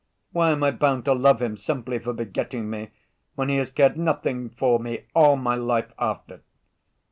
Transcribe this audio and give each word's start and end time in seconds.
Why 0.31 0.49
am 0.49 0.63
I 0.63 0.71
bound 0.71 1.05
to 1.05 1.13
love 1.13 1.43
him 1.43 1.55
simply 1.55 1.99
for 1.99 2.11
begetting 2.11 2.71
me 2.71 2.89
when 3.35 3.49
he 3.49 3.57
has 3.57 3.69
cared 3.69 3.97
nothing 3.99 4.49
for 4.49 4.79
me 4.79 5.05
all 5.13 5.35
my 5.35 5.53
life 5.53 5.93
after? 5.99 6.41